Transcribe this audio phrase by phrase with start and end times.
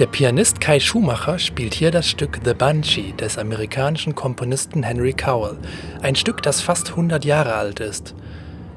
[0.00, 5.58] Der Pianist Kai Schumacher spielt hier das Stück The Banshee des amerikanischen Komponisten Henry Cowell,
[6.00, 8.14] ein Stück, das fast 100 Jahre alt ist.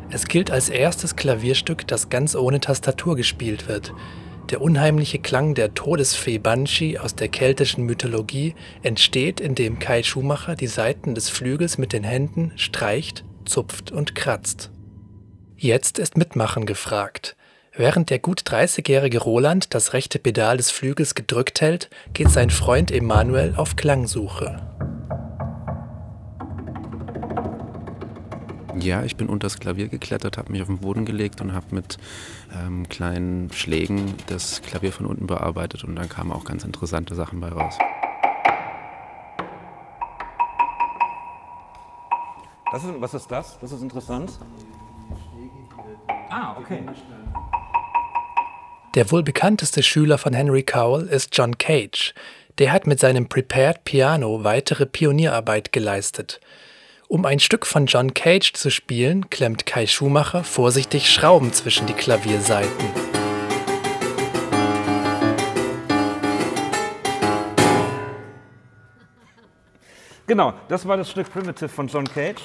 [0.10, 3.94] Es gilt als erstes Klavierstück, das ganz ohne Tastatur gespielt wird.
[4.50, 10.68] Der unheimliche Klang der Todesfee Banshee aus der keltischen Mythologie entsteht, indem Kai Schumacher die
[10.68, 14.72] Saiten des Flügels mit den Händen streicht, zupft und kratzt.
[15.56, 17.38] Jetzt ist Mitmachen gefragt.
[17.76, 22.92] Während der gut 30-jährige Roland das rechte Pedal des Flügels gedrückt hält, geht sein Freund
[22.92, 24.62] Emanuel auf Klangsuche.
[28.78, 31.66] Ja, ich bin unter das Klavier geklettert, habe mich auf den Boden gelegt und habe
[31.72, 31.98] mit
[32.56, 37.40] ähm, kleinen Schlägen das Klavier von unten bearbeitet und dann kamen auch ganz interessante Sachen
[37.40, 37.74] bei raus.
[42.72, 43.58] Das ist, was ist das?
[43.60, 44.38] Das ist interessant.
[46.30, 46.84] Ah, okay.
[48.96, 52.14] Der wohl bekannteste Schüler von Henry Cowell ist John Cage.
[52.60, 56.40] Der hat mit seinem Prepared Piano weitere Pionierarbeit geleistet.
[57.08, 61.94] Um ein Stück von John Cage zu spielen, klemmt Kai Schumacher vorsichtig Schrauben zwischen die
[61.94, 62.86] Klaviersaiten.
[70.28, 72.44] Genau, das war das Stück Primitive von John Cage.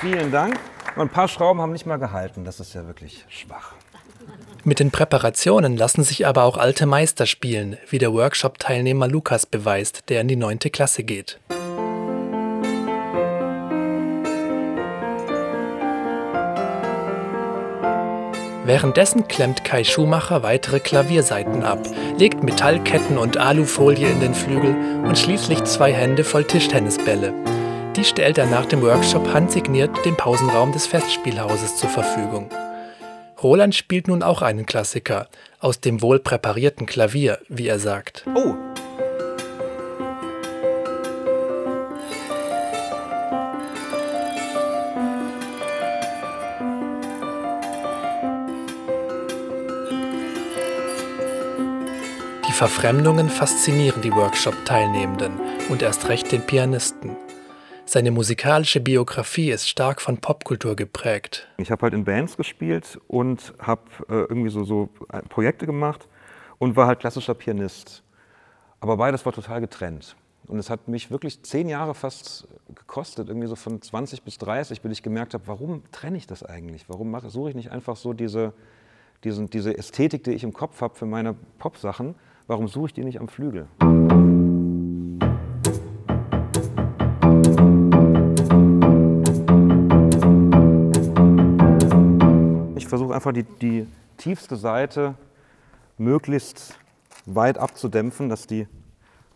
[0.00, 0.58] Vielen Dank.
[0.96, 2.44] Und ein paar Schrauben haben nicht mal gehalten.
[2.44, 3.74] Das ist ja wirklich schwach.
[4.62, 10.10] Mit den Präparationen lassen sich aber auch alte Meister spielen, wie der Workshop-Teilnehmer Lukas beweist,
[10.10, 11.38] der in die neunte Klasse geht.
[18.66, 21.80] Währenddessen klemmt Kai Schumacher weitere Klaviersaiten ab,
[22.18, 27.32] legt Metallketten und Alufolie in den Flügel und schließlich zwei Hände voll Tischtennisbälle.
[27.96, 32.50] Die stellt er nach dem Workshop handsigniert dem Pausenraum des Festspielhauses zur Verfügung.
[33.42, 35.28] Roland spielt nun auch einen Klassiker,
[35.60, 38.24] aus dem wohl präparierten Klavier, wie er sagt.
[38.34, 38.54] Oh!
[52.46, 55.32] Die Verfremdungen faszinieren die Workshop-Teilnehmenden
[55.70, 57.16] und erst recht den Pianisten.
[57.92, 61.48] Seine musikalische Biografie ist stark von Popkultur geprägt.
[61.56, 66.06] Ich habe halt in Bands gespielt und habe äh, irgendwie so, so äh, Projekte gemacht
[66.58, 68.04] und war halt klassischer Pianist.
[68.78, 70.14] Aber beides war total getrennt.
[70.46, 72.46] Und es hat mich wirklich zehn Jahre fast
[72.76, 76.44] gekostet, irgendwie so von 20 bis 30, bis ich gemerkt habe, warum trenne ich das
[76.44, 76.88] eigentlich?
[76.88, 78.52] Warum mache, suche ich nicht einfach so diese,
[79.24, 82.14] diesen, diese Ästhetik, die ich im Kopf habe für meine Pop-Sachen,
[82.46, 83.66] warum suche ich die nicht am Flügel?
[93.20, 93.86] Einfach die, die
[94.16, 95.14] tiefste Seite
[95.98, 96.78] möglichst
[97.26, 98.66] weit abzudämpfen, dass die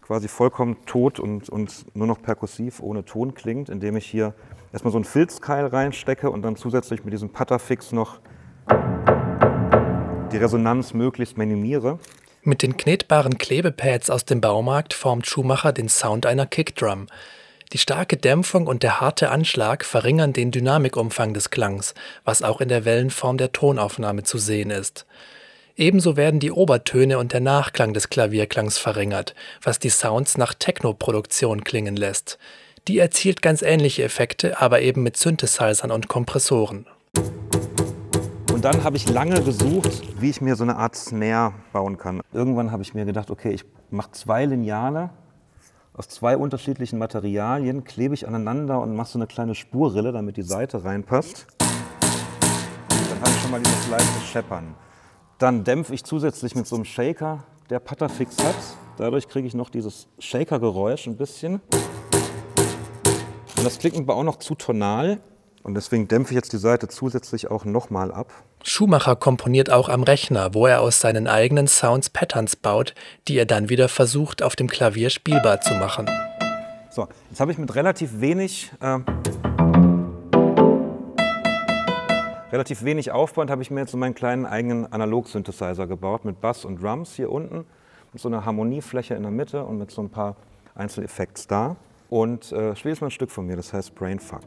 [0.00, 4.32] quasi vollkommen tot und, und nur noch perkussiv ohne Ton klingt, indem ich hier
[4.72, 8.20] erstmal so einen Filzkeil reinstecke und dann zusätzlich mit diesem Putterfix noch
[10.32, 11.98] die Resonanz möglichst minimiere.
[12.42, 17.06] Mit den knetbaren Klebepads aus dem Baumarkt formt Schumacher den Sound einer Kickdrum.
[17.74, 22.68] Die starke Dämpfung und der harte Anschlag verringern den Dynamikumfang des Klangs, was auch in
[22.68, 25.06] der Wellenform der Tonaufnahme zu sehen ist.
[25.74, 31.64] Ebenso werden die Obertöne und der Nachklang des Klavierklangs verringert, was die Sounds nach Techno-Produktion
[31.64, 32.38] klingen lässt.
[32.86, 36.86] Die erzielt ganz ähnliche Effekte, aber eben mit Synthesizern und Kompressoren.
[38.52, 42.20] Und dann habe ich lange gesucht, wie ich mir so eine Art Snare bauen kann.
[42.32, 45.10] Irgendwann habe ich mir gedacht, okay, ich mache zwei Lineale
[45.96, 50.42] aus zwei unterschiedlichen Materialien, klebe ich aneinander und mache so eine kleine Spurrille, damit die
[50.42, 51.46] Seite reinpasst.
[51.58, 54.74] Dann habe ich schon mal dieses leichte Scheppern.
[55.38, 58.56] Dann dämpfe ich zusätzlich mit so einem Shaker, der Putterfix hat.
[58.96, 61.60] Dadurch kriege ich noch dieses Shaker-Geräusch ein bisschen.
[63.56, 65.20] Und das klingt aber auch noch zu tonal.
[65.64, 68.30] Und deswegen dämpfe ich jetzt die Seite zusätzlich auch nochmal ab.
[68.62, 72.94] Schumacher komponiert auch am Rechner, wo er aus seinen eigenen Sounds Patterns baut,
[73.28, 76.06] die er dann wieder versucht, auf dem Klavier spielbar zu machen.
[76.90, 78.98] So, jetzt habe ich mit relativ wenig, äh,
[82.52, 86.66] relativ wenig Aufwand, habe ich mir jetzt so meinen kleinen eigenen Analog-Synthesizer gebaut mit Bass
[86.66, 87.64] und Drums hier unten,
[88.12, 90.36] mit so einer Harmoniefläche in der Mitte und mit so ein paar
[90.74, 91.76] Einzeleffekts da.
[92.10, 94.42] Und äh, spiele jetzt mal ein Stück von mir, das heißt Brainfuck.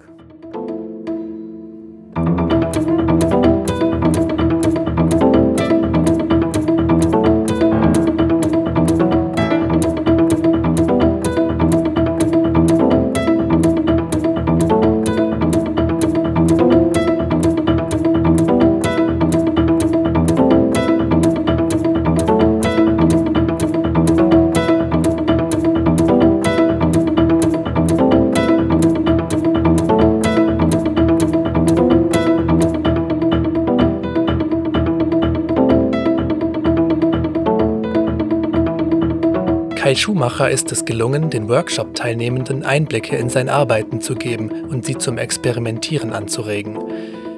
[39.96, 45.18] Schumacher ist es gelungen, den Workshop-Teilnehmenden Einblicke in sein Arbeiten zu geben und sie zum
[45.18, 46.78] Experimentieren anzuregen.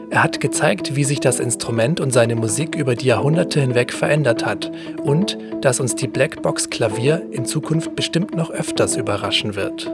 [0.10, 4.46] Er hat gezeigt, wie sich das Instrument und seine Musik über die Jahrhunderte hinweg verändert
[4.46, 4.72] hat
[5.04, 9.92] und dass uns die Blackbox Klavier in Zukunft bestimmt noch öfters überraschen wird.